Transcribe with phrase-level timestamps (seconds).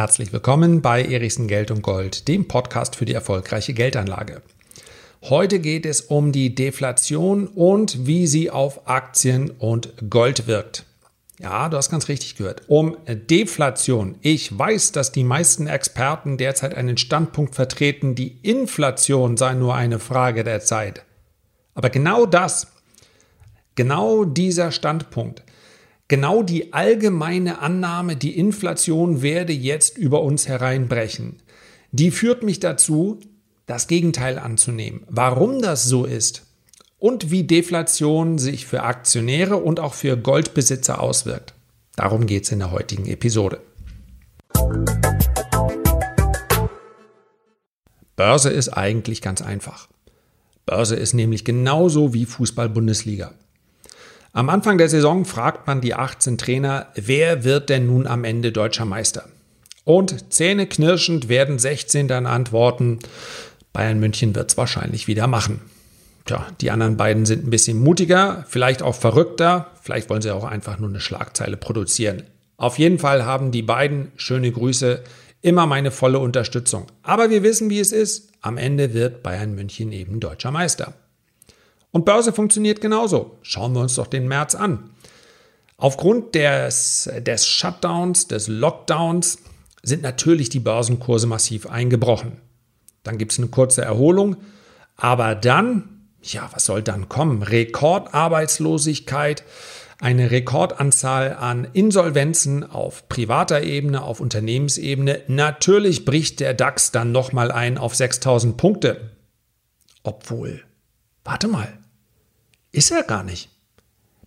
[0.00, 4.40] Herzlich willkommen bei Erichsen Geld und Gold, dem Podcast für die erfolgreiche Geldanlage.
[5.20, 10.86] Heute geht es um die Deflation und wie sie auf Aktien und Gold wirkt.
[11.38, 12.62] Ja, du hast ganz richtig gehört.
[12.66, 14.16] Um Deflation.
[14.22, 19.98] Ich weiß, dass die meisten Experten derzeit einen Standpunkt vertreten, die Inflation sei nur eine
[19.98, 21.04] Frage der Zeit.
[21.74, 22.68] Aber genau das,
[23.74, 25.42] genau dieser Standpunkt,
[26.10, 31.36] Genau die allgemeine Annahme, die Inflation werde jetzt über uns hereinbrechen,
[31.92, 33.20] die führt mich dazu,
[33.66, 35.04] das Gegenteil anzunehmen.
[35.08, 36.46] Warum das so ist
[36.98, 41.54] und wie Deflation sich für Aktionäre und auch für Goldbesitzer auswirkt.
[41.94, 43.60] Darum geht es in der heutigen Episode.
[48.16, 49.86] Börse ist eigentlich ganz einfach.
[50.66, 53.34] Börse ist nämlich genauso wie Fußball-Bundesliga.
[54.32, 58.52] Am Anfang der Saison fragt man die 18 Trainer, wer wird denn nun am Ende
[58.52, 59.24] deutscher Meister?
[59.82, 63.00] Und zähneknirschend werden 16 dann antworten,
[63.72, 65.60] Bayern München wird es wahrscheinlich wieder machen.
[66.26, 70.44] Tja, die anderen beiden sind ein bisschen mutiger, vielleicht auch verrückter, vielleicht wollen sie auch
[70.44, 72.22] einfach nur eine Schlagzeile produzieren.
[72.56, 75.02] Auf jeden Fall haben die beiden, schöne Grüße,
[75.42, 76.86] immer meine volle Unterstützung.
[77.02, 78.28] Aber wir wissen, wie es ist.
[78.42, 80.92] Am Ende wird Bayern München eben deutscher Meister.
[81.92, 83.38] Und Börse funktioniert genauso.
[83.42, 84.90] Schauen wir uns doch den März an.
[85.76, 89.38] Aufgrund des, des Shutdowns, des Lockdowns
[89.82, 92.36] sind natürlich die Börsenkurse massiv eingebrochen.
[93.02, 94.36] Dann gibt es eine kurze Erholung,
[94.96, 97.42] aber dann, ja, was soll dann kommen?
[97.42, 99.42] Rekordarbeitslosigkeit,
[100.00, 105.22] eine Rekordanzahl an Insolvenzen auf privater Ebene, auf Unternehmensebene.
[105.28, 109.12] Natürlich bricht der DAX dann nochmal ein auf 6000 Punkte.
[110.02, 110.62] Obwohl,
[111.24, 111.79] warte mal,
[112.72, 113.48] ist er gar nicht.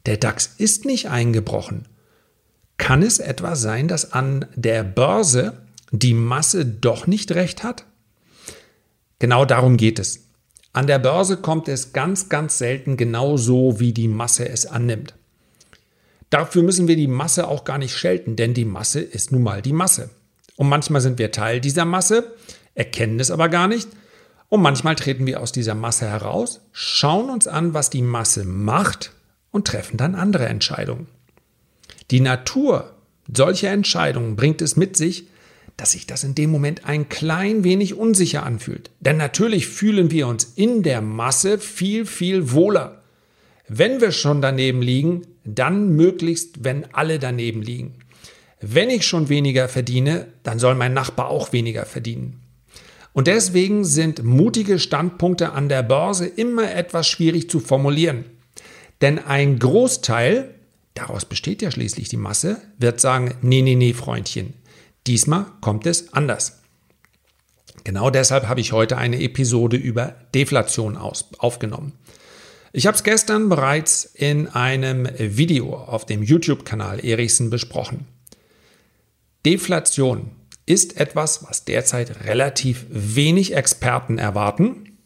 [0.06, 1.88] Der DAX ist nicht eingebrochen.
[2.78, 7.86] Kann es etwa sein, dass an der Börse die Masse doch nicht recht hat?
[9.20, 10.28] Genau darum geht es.
[10.74, 15.14] An der Börse kommt es ganz, ganz selten genau so, wie die Masse es annimmt.
[16.30, 19.62] Dafür müssen wir die Masse auch gar nicht schelten, denn die Masse ist nun mal
[19.62, 20.10] die Masse.
[20.56, 22.34] Und manchmal sind wir Teil dieser Masse,
[22.74, 23.88] erkennen es aber gar nicht
[24.54, 29.12] und manchmal treten wir aus dieser Masse heraus, schauen uns an, was die Masse macht
[29.50, 31.08] und treffen dann andere Entscheidungen.
[32.12, 32.94] Die Natur
[33.34, 35.28] solcher Entscheidungen bringt es mit sich,
[35.76, 38.92] dass sich das in dem Moment ein klein wenig unsicher anfühlt.
[39.00, 43.02] Denn natürlich fühlen wir uns in der Masse viel, viel wohler.
[43.68, 47.96] Wenn wir schon daneben liegen, dann möglichst, wenn alle daneben liegen.
[48.62, 52.43] Wenn ich schon weniger verdiene, dann soll mein Nachbar auch weniger verdienen.
[53.14, 58.26] Und deswegen sind mutige Standpunkte an der Börse immer etwas schwierig zu formulieren.
[59.02, 60.56] Denn ein Großteil,
[60.96, 64.54] daraus besteht ja schließlich die Masse, wird sagen, nee, nee, nee, Freundchen,
[65.06, 66.60] diesmal kommt es anders.
[67.84, 71.94] Genau deshalb habe ich heute eine Episode über Deflation aus, aufgenommen.
[72.72, 78.08] Ich habe es gestern bereits in einem Video auf dem YouTube-Kanal Erichsen besprochen.
[79.46, 80.32] Deflation
[80.66, 84.98] ist etwas, was derzeit relativ wenig Experten erwarten,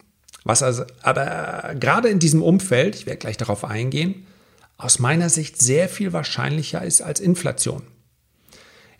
[0.44, 4.26] was also aber gerade in diesem Umfeld, ich werde gleich darauf eingehen,
[4.76, 7.82] aus meiner Sicht sehr viel wahrscheinlicher ist als Inflation.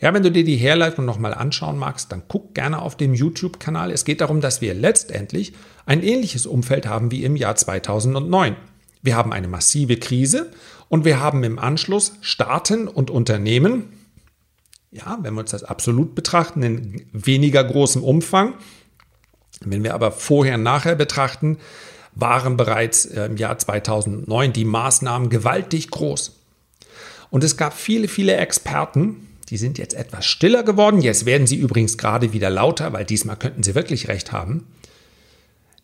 [0.01, 3.91] Ja, wenn du dir die Herleitung nochmal anschauen magst, dann guck gerne auf dem YouTube-Kanal.
[3.91, 5.55] Es geht darum, dass wir letztendlich
[5.87, 8.57] ein ähnliches Umfeld haben wie im Jahr 2009.
[9.03, 10.51] Wir haben eine massive Krise
[10.89, 13.93] und wir haben im Anschluss Staaten und Unternehmen,
[14.91, 18.55] ja, wenn wir uns das absolut betrachten, in weniger großem Umfang.
[19.61, 21.59] Wenn wir aber vorher nachher betrachten,
[22.15, 26.37] waren bereits äh, im Jahr 2009 die Maßnahmen gewaltig groß.
[27.31, 31.01] Und es gab viele, viele Experten, die sind jetzt etwas stiller geworden.
[31.01, 34.67] Jetzt werden sie übrigens gerade wieder lauter, weil diesmal könnten sie wirklich recht haben.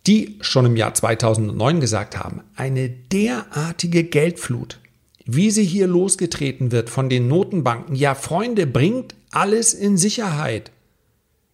[0.07, 4.81] Die schon im Jahr 2009 gesagt haben, eine derartige Geldflut
[5.25, 7.95] wie sie hier losgetreten wird von den Notenbanken.
[7.95, 10.71] Ja, Freunde, bringt alles in Sicherheit.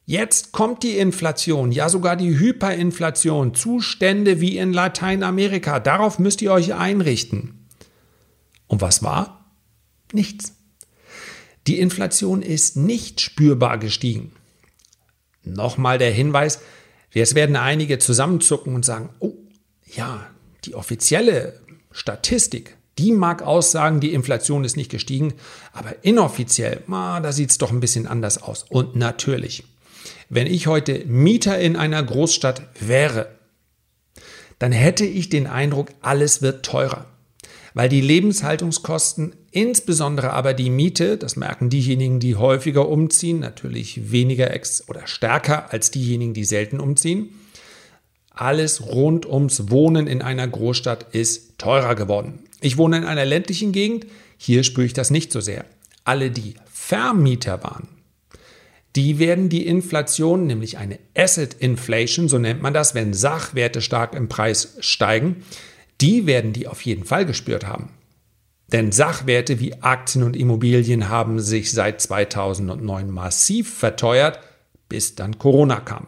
[0.06, 5.78] Jetzt kommt die Inflation, ja sogar die Hyperinflation, Zustände wie in Lateinamerika.
[5.78, 7.68] Darauf müsst ihr euch einrichten.
[8.66, 9.52] Und was war?
[10.12, 10.54] Nichts.
[11.68, 14.32] Die Inflation ist nicht spürbar gestiegen.
[15.44, 16.60] Nochmal der Hinweis,
[17.12, 19.34] jetzt werden einige zusammenzucken und sagen, oh
[19.94, 20.26] ja,
[20.64, 21.60] die offizielle
[21.92, 25.34] Statistik die mag aussagen, die Inflation ist nicht gestiegen,
[25.72, 28.64] aber inoffiziell, ah, da sieht es doch ein bisschen anders aus.
[28.68, 29.64] Und natürlich,
[30.28, 33.28] wenn ich heute Mieter in einer Großstadt wäre,
[34.58, 37.06] dann hätte ich den Eindruck, alles wird teurer,
[37.72, 44.50] weil die Lebenshaltungskosten insbesondere aber die Miete, das merken diejenigen, die häufiger umziehen, natürlich weniger
[44.86, 47.30] oder stärker als diejenigen, die selten umziehen.
[48.30, 52.44] Alles rund ums Wohnen in einer Großstadt ist teurer geworden.
[52.60, 55.64] Ich wohne in einer ländlichen Gegend, hier spüre ich das nicht so sehr.
[56.04, 57.88] Alle, die Vermieter waren,
[58.96, 64.14] die werden die Inflation, nämlich eine Asset Inflation, so nennt man das, wenn Sachwerte stark
[64.14, 65.44] im Preis steigen,
[66.00, 67.90] die werden die auf jeden Fall gespürt haben.
[68.72, 74.40] Denn Sachwerte wie Aktien und Immobilien haben sich seit 2009 massiv verteuert,
[74.88, 76.06] bis dann Corona kam.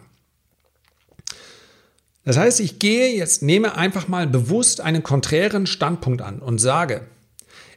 [2.24, 7.02] Das heißt, ich gehe jetzt, nehme einfach mal bewusst einen konträren Standpunkt an und sage,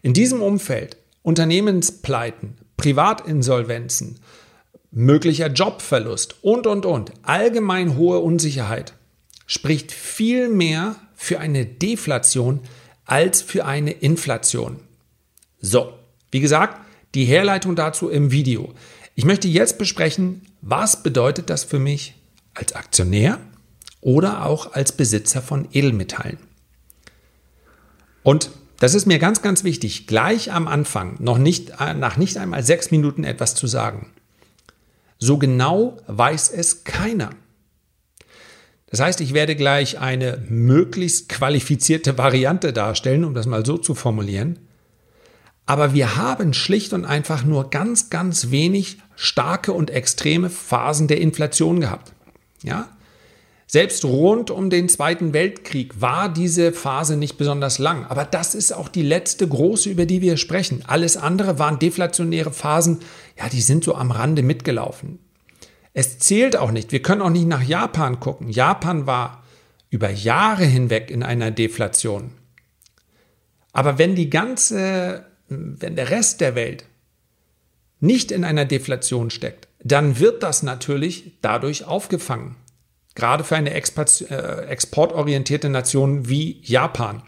[0.02, 4.20] in diesem Umfeld Unternehmenspleiten, Privatinsolvenzen,
[4.92, 8.94] möglicher Jobverlust und, und, und, allgemein hohe Unsicherheit
[9.48, 12.60] spricht viel mehr für eine Deflation
[13.06, 14.80] als für eine Inflation.
[15.60, 15.94] So,
[16.32, 16.80] wie gesagt,
[17.16, 18.74] die Herleitung dazu im Video.
[19.16, 22.14] Ich möchte jetzt besprechen, was bedeutet das für mich
[22.54, 23.40] als Aktionär
[24.06, 26.38] oder auch als Besitzer von Edelmetallen.
[28.22, 32.38] Und das ist mir ganz, ganz wichtig, gleich am Anfang, noch nicht, äh, nach nicht
[32.38, 34.12] einmal sechs Minuten etwas zu sagen.
[35.18, 37.31] So genau weiß es keiner.
[38.92, 43.96] Das heißt, ich werde gleich eine möglichst qualifizierte Variante darstellen, um das mal so zu
[43.96, 44.60] formulieren.
[45.66, 51.22] Aber wir haben schlicht und einfach nur ganz, ganz wenig starke und extreme Phasen der
[51.22, 52.13] Inflation gehabt.
[52.62, 52.95] Ja?
[53.68, 58.06] Selbst rund um den Zweiten Weltkrieg war diese Phase nicht besonders lang.
[58.06, 60.84] Aber das ist auch die letzte große, über die wir sprechen.
[60.86, 63.00] Alles andere waren deflationäre Phasen,
[63.38, 65.20] ja, die sind so am Rande mitgelaufen.
[65.94, 66.92] Es zählt auch nicht.
[66.92, 68.50] Wir können auch nicht nach Japan gucken.
[68.50, 69.44] Japan war
[69.90, 72.32] über Jahre hinweg in einer Deflation.
[73.72, 76.86] Aber wenn die ganze, wenn der Rest der Welt
[78.00, 82.56] nicht in einer Deflation steckt, dann wird das natürlich dadurch aufgefangen.
[83.16, 87.24] Gerade für eine äh, exportorientierte Nation wie Japan.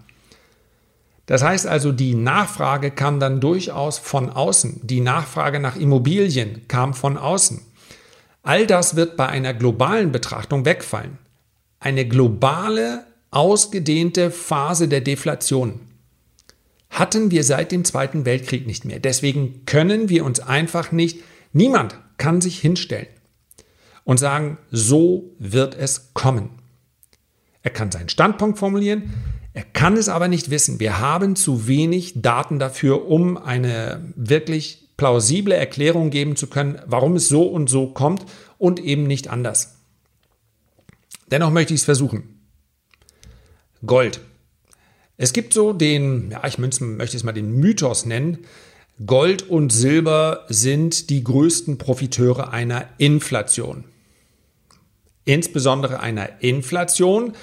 [1.26, 4.82] Das heißt also, die Nachfrage kam dann durchaus von außen.
[4.84, 7.62] Die Nachfrage nach Immobilien kam von außen.
[8.44, 11.18] All das wird bei einer globalen Betrachtung wegfallen.
[11.80, 15.82] Eine globale, ausgedehnte Phase der Deflation
[16.90, 19.00] hatten wir seit dem Zweiten Weltkrieg nicht mehr.
[19.00, 21.20] Deswegen können wir uns einfach nicht,
[21.52, 23.08] niemand kann sich hinstellen
[24.08, 26.50] und sagen, so wird es kommen.
[27.62, 29.14] Er kann seinen Standpunkt formulieren,
[29.54, 30.80] er kann es aber nicht wissen.
[30.80, 37.18] Wir haben zu wenig Daten dafür, um eine wirklich plausible Erklärung geben zu können, warum
[37.18, 38.26] es so und so kommt
[38.58, 39.76] und eben nicht anders.
[41.30, 42.40] Dennoch möchte ich es versuchen.
[43.86, 44.22] Gold.
[45.18, 48.46] Es gibt so den, ja, ich möchte es mal den Mythos nennen.
[49.06, 53.84] Gold und Silber sind die größten Profiteure einer Inflation.
[55.28, 57.34] Insbesondere einer Inflation,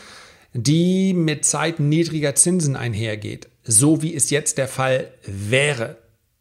[0.55, 5.99] die mit Zeiten niedriger Zinsen einhergeht, so wie es jetzt der Fall wäre.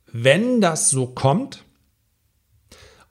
[0.10, 1.66] Wenn das so kommt,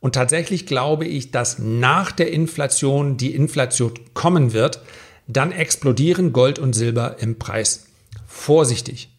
[0.00, 4.80] und tatsächlich glaube ich, dass nach der Inflation die Inflation kommen wird,
[5.26, 7.84] dann explodieren Gold und Silber im Preis.
[8.26, 9.14] Vorsichtig.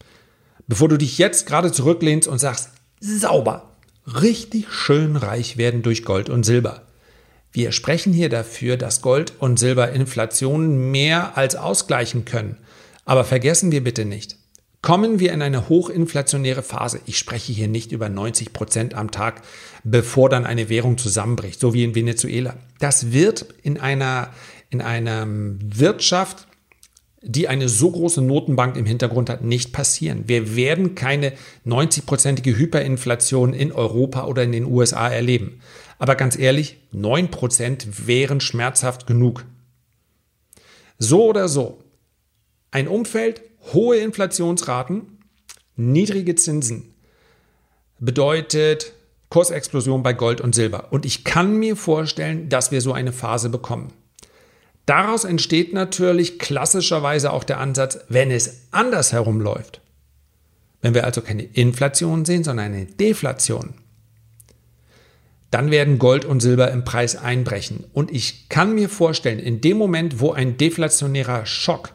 [0.66, 3.70] Bevor du dich jetzt gerade zurücklehnst und sagst, sauber,
[4.06, 6.82] richtig schön reich werden durch Gold und Silber.
[7.54, 12.56] Wir sprechen hier dafür, dass Gold und Silber Inflation mehr als ausgleichen können.
[13.04, 14.36] Aber vergessen wir bitte nicht,
[14.82, 16.98] kommen wir in eine hochinflationäre Phase.
[17.06, 19.42] Ich spreche hier nicht über 90 Prozent am Tag,
[19.84, 22.56] bevor dann eine Währung zusammenbricht, so wie in Venezuela.
[22.80, 24.30] Das wird in einer,
[24.70, 26.48] in einer Wirtschaft,
[27.22, 30.24] die eine so große Notenbank im Hintergrund hat, nicht passieren.
[30.26, 31.34] Wir werden keine
[31.64, 35.60] 90-prozentige Hyperinflation in Europa oder in den USA erleben.
[35.98, 39.44] Aber ganz ehrlich, 9 Prozent wären schmerzhaft genug.
[40.98, 41.82] So oder so,
[42.70, 45.18] ein Umfeld, Hohe Inflationsraten,
[45.76, 46.94] niedrige Zinsen
[47.98, 48.92] bedeutet
[49.30, 50.92] Kursexplosion bei Gold und Silber.
[50.92, 53.92] Und ich kann mir vorstellen, dass wir so eine Phase bekommen.
[54.86, 59.80] Daraus entsteht natürlich klassischerweise auch der Ansatz, wenn es andersherum läuft.
[60.82, 63.74] Wenn wir also keine Inflation sehen, sondern eine Deflation,
[65.54, 67.84] dann werden Gold und Silber im Preis einbrechen.
[67.92, 71.94] Und ich kann mir vorstellen, in dem Moment, wo ein deflationärer Schock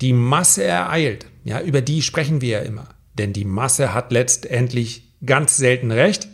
[0.00, 2.90] die Masse ereilt, ja, über die sprechen wir ja immer.
[3.14, 6.28] Denn die Masse hat letztendlich ganz selten recht,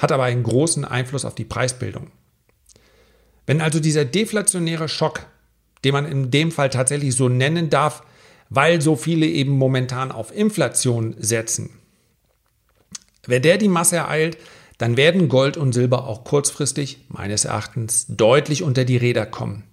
[0.00, 2.10] hat aber einen großen Einfluss auf die Preisbildung.
[3.46, 5.24] Wenn also dieser deflationäre Schock,
[5.84, 8.02] den man in dem Fall tatsächlich so nennen darf,
[8.50, 11.70] weil so viele eben momentan auf Inflation setzen,
[13.26, 14.36] Wer der die Masse ereilt,
[14.78, 19.64] dann werden Gold und Silber auch kurzfristig, meines Erachtens, deutlich unter die Räder kommen.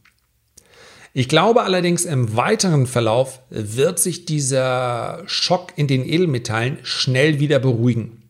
[1.13, 7.59] Ich glaube allerdings, im weiteren Verlauf wird sich dieser Schock in den Edelmetallen schnell wieder
[7.59, 8.21] beruhigen.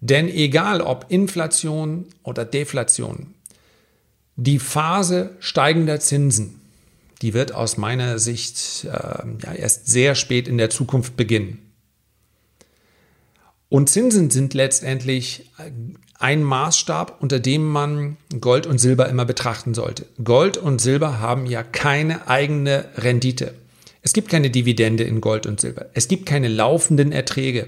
[0.00, 3.34] Denn egal ob Inflation oder Deflation,
[4.36, 6.60] die Phase steigender Zinsen,
[7.20, 11.58] die wird aus meiner Sicht äh, ja, erst sehr spät in der Zukunft beginnen.
[13.72, 15.50] Und Zinsen sind letztendlich
[16.18, 20.04] ein Maßstab, unter dem man Gold und Silber immer betrachten sollte.
[20.22, 23.54] Gold und Silber haben ja keine eigene Rendite.
[24.02, 25.86] Es gibt keine Dividende in Gold und Silber.
[25.94, 27.66] Es gibt keine laufenden Erträge.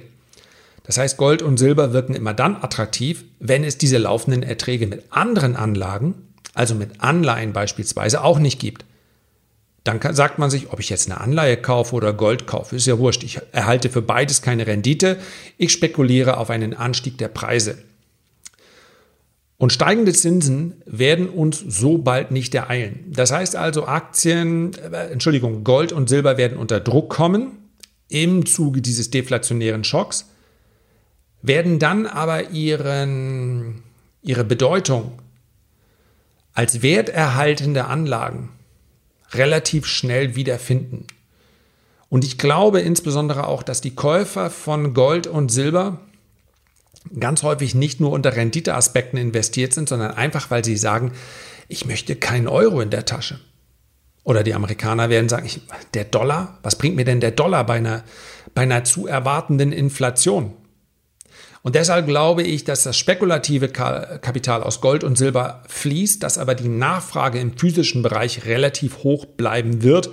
[0.82, 5.04] Das heißt, Gold und Silber wirken immer dann attraktiv, wenn es diese laufenden Erträge mit
[5.08, 6.16] anderen Anlagen,
[6.52, 8.84] also mit Anleihen beispielsweise, auch nicht gibt.
[9.84, 12.98] Dann sagt man sich, ob ich jetzt eine Anleihe kaufe oder Gold kaufe, ist ja
[12.98, 13.22] wurscht.
[13.22, 15.18] Ich erhalte für beides keine Rendite.
[15.58, 17.76] Ich spekuliere auf einen Anstieg der Preise.
[19.58, 23.04] Und steigende Zinsen werden uns so bald nicht ereilen.
[23.08, 27.52] Das heißt also, Aktien, äh, Entschuldigung, Gold und Silber werden unter Druck kommen
[28.08, 30.26] im Zuge dieses deflationären Schocks,
[31.42, 33.82] werden dann aber ihren,
[34.22, 35.12] ihre Bedeutung
[36.54, 38.50] als werterhaltende Anlagen
[39.36, 41.06] relativ schnell wiederfinden.
[42.08, 46.00] Und ich glaube insbesondere auch, dass die Käufer von Gold und Silber
[47.18, 51.12] ganz häufig nicht nur unter Renditeaspekten investiert sind, sondern einfach, weil sie sagen,
[51.68, 53.40] ich möchte keinen Euro in der Tasche.
[54.22, 55.60] Oder die Amerikaner werden sagen, ich,
[55.92, 58.04] der Dollar, was bringt mir denn der Dollar bei einer,
[58.54, 60.54] bei einer zu erwartenden Inflation?
[61.64, 66.54] Und deshalb glaube ich, dass das spekulative Kapital aus Gold und Silber fließt, dass aber
[66.54, 70.10] die Nachfrage im physischen Bereich relativ hoch bleiben wird,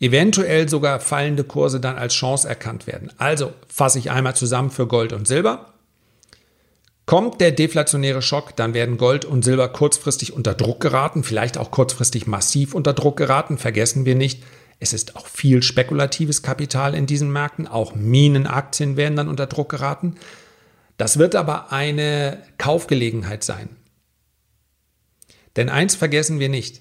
[0.00, 3.12] eventuell sogar fallende Kurse dann als Chance erkannt werden.
[3.18, 5.74] Also fasse ich einmal zusammen für Gold und Silber.
[7.04, 11.70] Kommt der deflationäre Schock, dann werden Gold und Silber kurzfristig unter Druck geraten, vielleicht auch
[11.70, 13.58] kurzfristig massiv unter Druck geraten.
[13.58, 14.42] Vergessen wir nicht,
[14.80, 19.68] es ist auch viel spekulatives Kapital in diesen Märkten, auch Minenaktien werden dann unter Druck
[19.68, 20.14] geraten.
[21.02, 23.70] Das wird aber eine Kaufgelegenheit sein.
[25.56, 26.80] Denn eins vergessen wir nicht.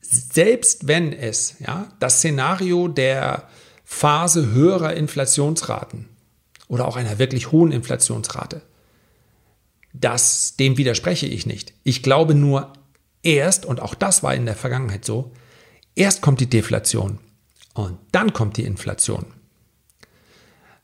[0.00, 3.48] Selbst wenn es ja, das Szenario der
[3.84, 6.08] Phase höherer Inflationsraten
[6.66, 8.62] oder auch einer wirklich hohen Inflationsrate,
[9.92, 11.72] das, dem widerspreche ich nicht.
[11.84, 12.72] Ich glaube nur
[13.22, 15.30] erst, und auch das war in der Vergangenheit so,
[15.94, 17.20] erst kommt die Deflation
[17.74, 19.26] und dann kommt die Inflation.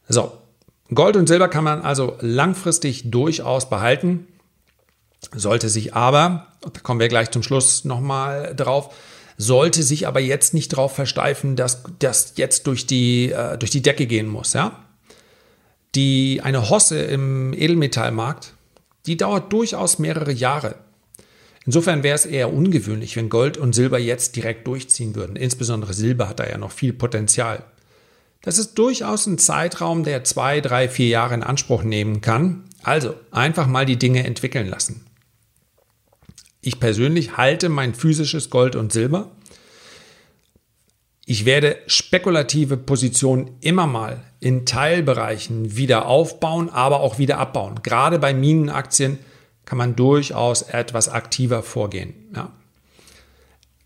[0.06, 0.38] So,
[0.95, 4.26] Gold und Silber kann man also langfristig durchaus behalten,
[5.35, 8.95] sollte sich aber, da kommen wir gleich zum Schluss nochmal drauf,
[9.37, 13.83] sollte sich aber jetzt nicht darauf versteifen, dass das jetzt durch die, äh, durch die
[13.83, 14.52] Decke gehen muss.
[14.52, 14.85] Ja?
[15.95, 18.54] Die, eine Hosse im Edelmetallmarkt,
[19.07, 20.76] die dauert durchaus mehrere Jahre.
[21.64, 25.37] Insofern wäre es eher ungewöhnlich, wenn Gold und Silber jetzt direkt durchziehen würden.
[25.37, 27.62] Insbesondere Silber hat da ja noch viel Potenzial.
[28.42, 32.64] Das ist durchaus ein Zeitraum, der zwei, drei, vier Jahre in Anspruch nehmen kann.
[32.83, 35.04] Also einfach mal die Dinge entwickeln lassen.
[36.61, 39.30] Ich persönlich halte mein physisches Gold und Silber.
[41.25, 47.80] Ich werde spekulative Positionen immer mal in Teilbereichen wieder aufbauen, aber auch wieder abbauen.
[47.83, 49.18] Gerade bei Minenaktien
[49.64, 52.14] kann man durchaus etwas aktiver vorgehen.
[52.35, 52.52] Ja.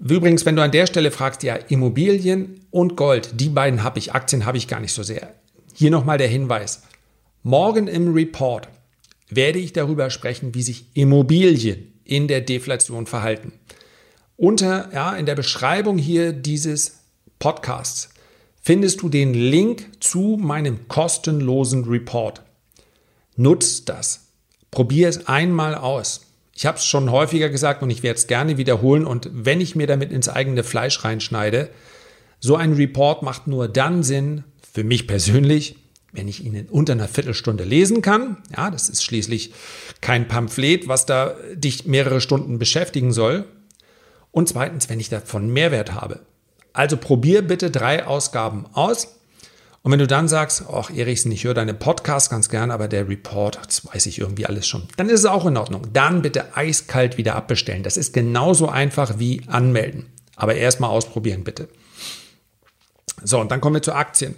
[0.04, 4.12] Übrigens, wenn du an der Stelle fragst, ja, Immobilien und Gold, die beiden habe ich,
[4.12, 5.32] Aktien habe ich gar nicht so sehr.
[5.74, 6.82] Hier nochmal der Hinweis.
[7.44, 8.68] Morgen im Report
[9.30, 13.52] werde ich darüber sprechen, wie sich Immobilien in der Deflation verhalten.
[14.36, 16.98] Unter, ja, in der Beschreibung hier dieses
[17.38, 18.10] Podcasts
[18.60, 22.42] findest du den Link zu meinem kostenlosen Report.
[23.36, 24.26] Nutzt das.
[24.72, 26.31] Probier es einmal aus.
[26.54, 29.06] Ich habe es schon häufiger gesagt und ich werde es gerne wiederholen.
[29.06, 31.70] Und wenn ich mir damit ins eigene Fleisch reinschneide,
[32.40, 35.76] so ein Report macht nur dann Sinn, für mich persönlich,
[36.12, 38.38] wenn ich ihn in unter einer Viertelstunde lesen kann.
[38.54, 39.52] Ja, das ist schließlich
[40.00, 43.44] kein Pamphlet, was da dich mehrere Stunden beschäftigen soll.
[44.30, 46.20] Und zweitens, wenn ich davon Mehrwert habe.
[46.72, 49.20] Also probier bitte drei Ausgaben aus
[49.82, 53.08] und wenn du dann sagst, ach Erichsen, ich höre deine Podcasts ganz gern, aber der
[53.08, 55.88] Report, das weiß ich irgendwie alles schon, dann ist es auch in Ordnung.
[55.92, 57.82] Dann bitte eiskalt wieder abbestellen.
[57.82, 60.06] Das ist genauso einfach wie anmelden.
[60.36, 61.68] Aber erstmal ausprobieren, bitte.
[63.24, 64.36] So, und dann kommen wir zu Aktien.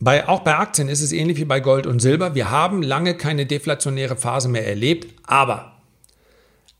[0.00, 2.34] Bei, auch bei Aktien ist es ähnlich wie bei Gold und Silber.
[2.34, 5.80] Wir haben lange keine deflationäre Phase mehr erlebt, aber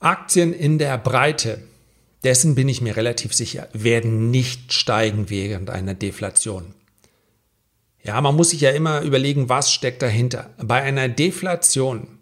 [0.01, 1.63] Aktien in der Breite
[2.25, 6.75] dessen bin ich mir relativ sicher, werden nicht steigen während einer Deflation.
[8.05, 10.51] Ja, man muss sich ja immer überlegen, was steckt dahinter.
[10.59, 12.19] Bei einer Deflation,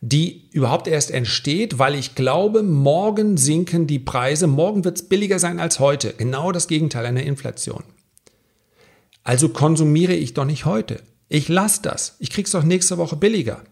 [0.00, 5.38] die überhaupt erst entsteht, weil ich glaube, morgen sinken die Preise, morgen wird es billiger
[5.38, 6.14] sein als heute.
[6.14, 7.84] Genau das Gegenteil einer Inflation.
[9.22, 11.02] Also konsumiere ich doch nicht heute.
[11.28, 12.16] Ich lasse das.
[12.18, 13.62] Ich krieg's doch nächste Woche billiger.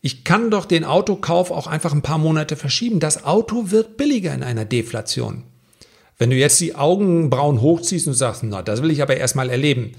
[0.00, 3.00] Ich kann doch den Autokauf auch einfach ein paar Monate verschieben.
[3.00, 5.42] Das Auto wird billiger in einer Deflation.
[6.18, 9.92] Wenn du jetzt die Augenbrauen hochziehst und sagst, na, das will ich aber erstmal erleben.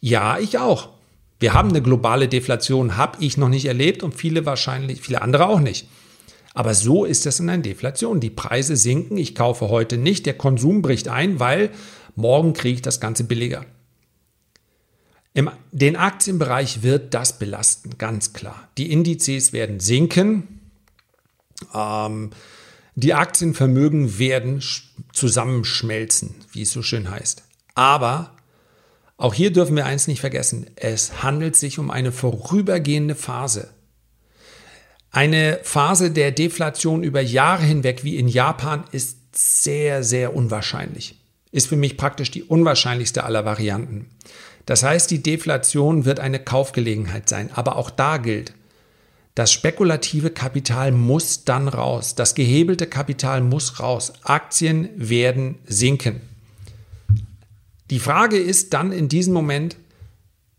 [0.00, 0.90] Ja, ich auch.
[1.38, 5.48] Wir haben eine globale Deflation, habe ich noch nicht erlebt und viele wahrscheinlich, viele andere
[5.48, 5.86] auch nicht.
[6.54, 8.20] Aber so ist es in einer Deflation.
[8.20, 11.70] Die Preise sinken, ich kaufe heute nicht, der Konsum bricht ein, weil
[12.14, 13.66] morgen kriege ich das Ganze billiger.
[15.36, 18.70] Im den Aktienbereich wird das belasten, ganz klar.
[18.78, 20.62] Die Indizes werden sinken.
[21.74, 22.30] Ähm,
[22.94, 24.62] die Aktienvermögen werden
[25.12, 27.42] zusammenschmelzen, wie es so schön heißt.
[27.74, 28.32] Aber
[29.18, 30.70] auch hier dürfen wir eins nicht vergessen.
[30.74, 33.74] Es handelt sich um eine vorübergehende Phase.
[35.10, 41.20] Eine Phase der Deflation über Jahre hinweg, wie in Japan, ist sehr, sehr unwahrscheinlich.
[41.52, 44.08] Ist für mich praktisch die unwahrscheinlichste aller Varianten.
[44.66, 47.50] Das heißt, die Deflation wird eine Kaufgelegenheit sein.
[47.54, 48.52] Aber auch da gilt,
[49.36, 52.14] das spekulative Kapital muss dann raus.
[52.14, 54.12] Das gehebelte Kapital muss raus.
[54.22, 56.20] Aktien werden sinken.
[57.90, 59.76] Die Frage ist dann in diesem Moment,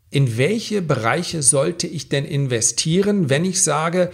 [0.10, 4.12] in welche Bereiche sollte ich denn investieren, wenn ich sage,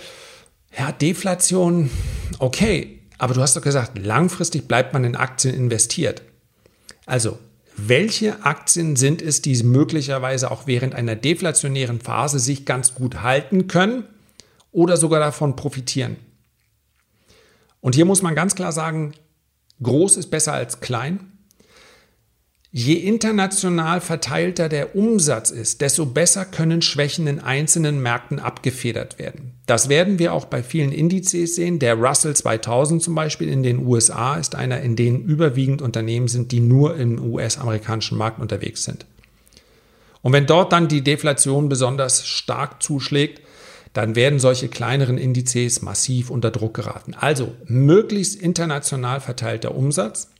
[0.75, 1.91] ja, Deflation,
[2.39, 6.23] okay, aber du hast doch gesagt, langfristig bleibt man in Aktien investiert.
[7.05, 7.37] Also,
[7.87, 13.67] welche Aktien sind es, die möglicherweise auch während einer deflationären Phase sich ganz gut halten
[13.67, 14.05] können
[14.71, 16.17] oder sogar davon profitieren.
[17.81, 19.13] Und hier muss man ganz klar sagen,
[19.81, 21.32] groß ist besser als klein.
[22.75, 29.51] Je international verteilter der Umsatz ist, desto besser können Schwächen in einzelnen Märkten abgefedert werden.
[29.67, 31.77] Das werden wir auch bei vielen Indizes sehen.
[31.77, 36.51] Der Russell 2000 zum Beispiel in den USA ist einer, in denen überwiegend Unternehmen sind,
[36.51, 39.05] die nur im US-amerikanischen Markt unterwegs sind.
[40.23, 43.41] Und wenn dort dann die Deflation besonders stark zuschlägt,
[43.93, 47.13] dann werden solche kleineren Indizes massiv unter Druck geraten.
[47.13, 50.32] Also möglichst international verteilter Umsatz,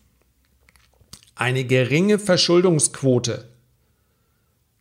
[1.36, 3.46] eine geringe Verschuldungsquote.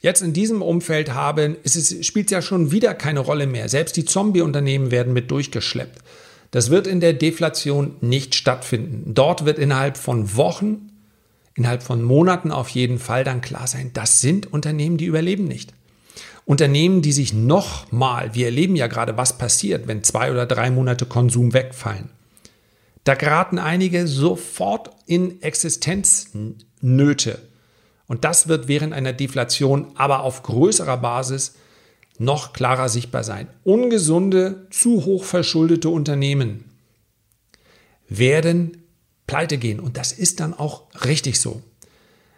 [0.01, 3.69] Jetzt in diesem Umfeld haben, es spielt ja schon wieder keine Rolle mehr.
[3.69, 6.01] Selbst die Zombie-Unternehmen werden mit durchgeschleppt.
[6.51, 9.15] Das wird in der Deflation nicht stattfinden.
[9.15, 10.91] Dort wird innerhalb von Wochen,
[11.55, 15.73] innerhalb von Monaten auf jeden Fall dann klar sein, das sind Unternehmen, die überleben nicht.
[16.45, 21.07] Unternehmen, die sich nochmal, wir erleben ja gerade, was passiert, wenn zwei oder drei Monate
[21.07, 22.11] Konsum wegfallen.
[23.05, 27.38] Da geraten einige sofort in Existenznöte.
[28.07, 31.55] Und das wird während einer Deflation aber auf größerer Basis
[32.19, 33.49] noch klarer sichtbar sein.
[33.65, 36.65] Ungesunde, zu hoch verschuldete Unternehmen
[38.09, 38.83] werden
[39.27, 39.81] pleite gehen.
[39.81, 41.62] Und das ist dann auch richtig so.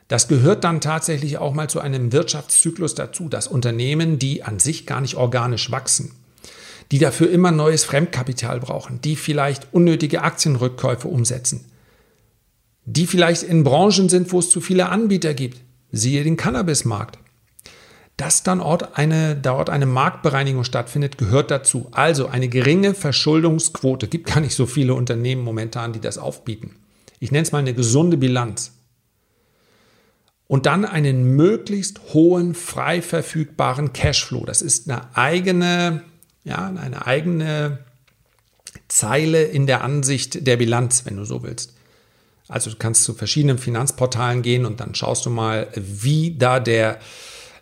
[0.09, 4.87] Das gehört dann tatsächlich auch mal zu einem Wirtschaftszyklus dazu, dass Unternehmen, die an sich
[4.87, 6.12] gar nicht organisch wachsen,
[6.92, 11.64] die dafür immer neues Fremdkapital brauchen, die vielleicht unnötige Aktienrückkäufe umsetzen,
[12.84, 15.60] die vielleicht in Branchen sind, wo es zu viele Anbieter gibt,
[15.92, 17.18] siehe den Cannabismarkt.
[18.16, 21.88] Dass dann dort eine, dort eine Marktbereinigung stattfindet, gehört dazu.
[21.90, 24.06] Also eine geringe Verschuldungsquote.
[24.06, 26.76] Gibt gar nicht so viele Unternehmen momentan, die das aufbieten.
[27.18, 28.70] Ich nenne es mal eine gesunde Bilanz
[30.46, 34.44] und dann einen möglichst hohen frei verfügbaren Cashflow.
[34.44, 36.02] Das ist eine eigene,
[36.44, 37.78] ja, eine eigene
[38.88, 41.74] Zeile in der Ansicht der Bilanz, wenn du so willst.
[42.48, 46.98] Also du kannst zu verschiedenen Finanzportalen gehen und dann schaust du mal, wie da der,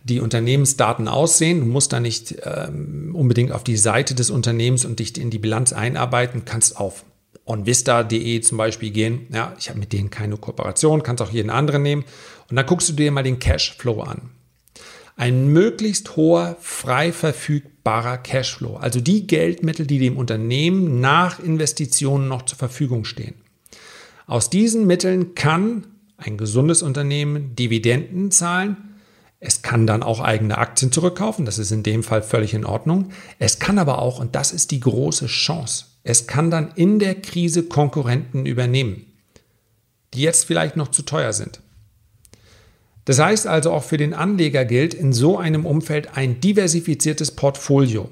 [0.03, 1.61] die Unternehmensdaten aussehen.
[1.61, 5.39] Du musst da nicht ähm, unbedingt auf die Seite des Unternehmens und dich in die
[5.39, 7.05] Bilanz einarbeiten, kannst auf
[7.45, 9.29] onvista.de zum Beispiel gehen.
[9.33, 12.05] Ja, ich habe mit denen keine Kooperation, kannst auch jeden anderen nehmen.
[12.51, 14.31] Und dann guckst du dir mal den Cashflow an.
[15.23, 22.43] Ein möglichst hoher, frei verfügbarer Cashflow, also die Geldmittel, die dem Unternehmen nach Investitionen noch
[22.43, 23.37] zur Verfügung stehen.
[24.27, 28.99] Aus diesen Mitteln kann ein gesundes Unternehmen Dividenden zahlen.
[29.39, 33.11] Es kann dann auch eigene Aktien zurückkaufen, das ist in dem Fall völlig in Ordnung.
[33.39, 37.15] Es kann aber auch, und das ist die große Chance, es kann dann in der
[37.15, 39.07] Krise Konkurrenten übernehmen,
[40.15, 41.61] die jetzt vielleicht noch zu teuer sind.
[43.05, 48.11] Das heißt also auch für den Anleger gilt in so einem Umfeld ein diversifiziertes Portfolio.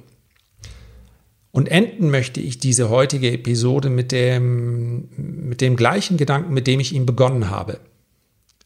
[1.53, 6.81] Und enden möchte ich diese heutige Episode mit dem, mit dem gleichen Gedanken, mit dem
[6.81, 7.81] ich ihn begonnen habe.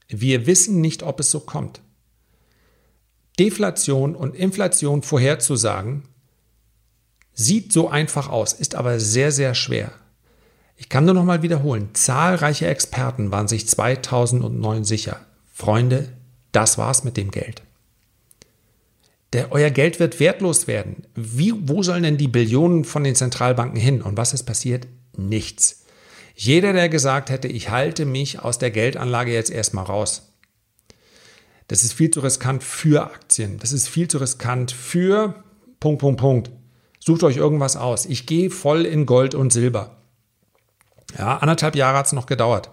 [0.08, 1.80] Wir wissen nicht, ob es so kommt.
[3.38, 6.04] Deflation und Inflation vorherzusagen,
[7.32, 9.90] sieht so einfach aus, ist aber sehr, sehr schwer.
[10.76, 15.20] Ich kann nur noch mal wiederholen, zahlreiche Experten waren sich 2009 sicher.
[15.56, 16.08] Freunde,
[16.50, 17.62] das war's mit dem Geld.
[19.32, 21.06] Der, euer Geld wird wertlos werden.
[21.14, 24.02] Wie, wo sollen denn die Billionen von den Zentralbanken hin?
[24.02, 24.88] Und was ist passiert?
[25.16, 25.84] Nichts.
[26.34, 30.32] Jeder, der gesagt hätte, ich halte mich aus der Geldanlage jetzt erstmal raus,
[31.68, 33.58] das ist viel zu riskant für Aktien.
[33.60, 35.42] Das ist viel zu riskant für
[35.78, 36.50] Punkt, Punkt, Punkt.
[36.98, 38.06] Sucht euch irgendwas aus.
[38.06, 39.96] Ich gehe voll in Gold und Silber.
[41.16, 42.70] Ja, anderthalb Jahre hat es noch gedauert.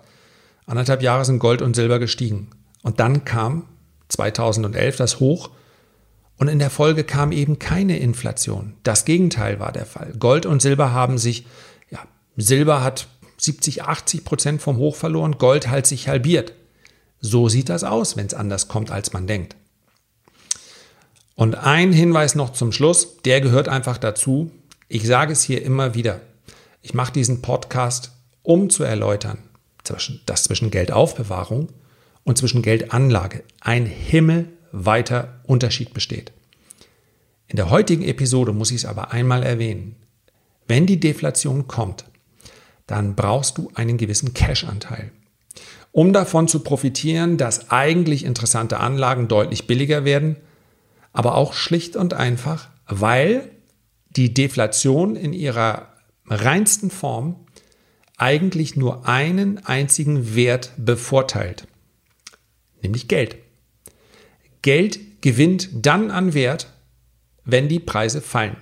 [0.66, 2.50] Anderthalb Jahre sind Gold und Silber gestiegen.
[2.84, 3.68] Und dann kam
[4.10, 5.52] 2011 das Hoch
[6.38, 8.74] und in der Folge kam eben keine Inflation.
[8.84, 10.14] Das Gegenteil war der Fall.
[10.18, 11.46] Gold und Silber haben sich,
[11.90, 12.00] ja,
[12.36, 16.54] Silber hat 70, 80 Prozent vom Hoch verloren, Gold hat sich halbiert.
[17.20, 19.56] So sieht das aus, wenn es anders kommt, als man denkt.
[21.36, 24.52] Und ein Hinweis noch zum Schluss, der gehört einfach dazu.
[24.88, 26.22] Ich sage es hier immer wieder.
[26.82, 28.12] Ich mache diesen Podcast,
[28.44, 29.38] um zu erläutern,
[30.26, 31.70] dass zwischen Geldaufbewahrung
[32.24, 36.32] und zwischen Geldanlage ein himmelweiter Unterschied besteht.
[37.48, 39.96] In der heutigen Episode muss ich es aber einmal erwähnen.
[40.68, 42.06] Wenn die Deflation kommt,
[42.88, 45.12] dann brauchst du einen gewissen Cash-Anteil
[45.92, 50.38] um davon zu profitieren, dass eigentlich interessante Anlagen deutlich billiger werden,
[51.14, 53.52] aber auch schlicht und einfach, weil
[54.10, 55.88] die Deflation in ihrer
[56.28, 57.36] reinsten Form
[58.18, 61.68] eigentlich nur einen einzigen Wert bevorteilt,
[62.84, 63.38] nämlich Geld.
[64.62, 66.68] Geld gewinnt dann an Wert,
[67.46, 68.58] wenn die Preise fallen.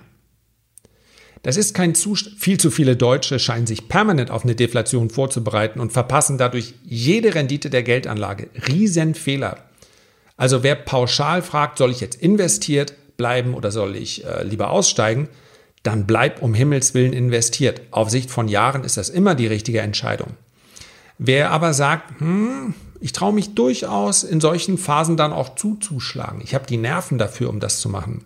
[1.42, 2.38] Das ist kein Zustand.
[2.38, 7.34] Viel zu viele Deutsche scheinen sich permanent auf eine Deflation vorzubereiten und verpassen dadurch jede
[7.34, 8.48] Rendite der Geldanlage.
[8.68, 9.58] Riesenfehler.
[10.36, 15.28] Also wer pauschal fragt, soll ich jetzt investiert bleiben oder soll ich äh, lieber aussteigen,
[15.82, 17.82] dann bleib um Himmels willen investiert.
[17.90, 20.30] Auf Sicht von Jahren ist das immer die richtige Entscheidung.
[21.18, 26.54] Wer aber sagt, hm, ich traue mich durchaus in solchen Phasen dann auch zuzuschlagen, ich
[26.54, 28.24] habe die Nerven dafür, um das zu machen,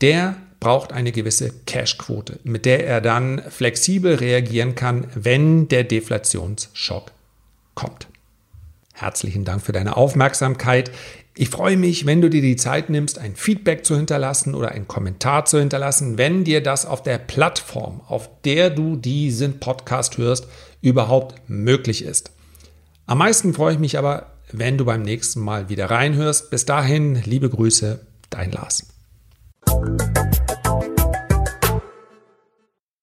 [0.00, 7.10] der braucht eine gewisse Cashquote, mit der er dann flexibel reagieren kann, wenn der Deflationsschock
[7.74, 8.06] kommt.
[8.94, 10.90] Herzlichen Dank für deine Aufmerksamkeit.
[11.36, 14.86] Ich freue mich, wenn du dir die Zeit nimmst, ein Feedback zu hinterlassen oder einen
[14.86, 20.46] Kommentar zu hinterlassen, wenn dir das auf der Plattform, auf der du diesen Podcast hörst,
[20.80, 22.30] überhaupt möglich ist.
[23.06, 26.50] Am meisten freue ich mich aber, wenn du beim nächsten Mal wieder reinhörst.
[26.50, 28.86] Bis dahin, liebe Grüße, dein Lars.